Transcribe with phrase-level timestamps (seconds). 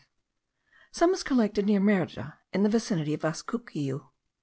[0.91, 4.01] Some is collected near Merida, in the ravine of Viscucucuy.)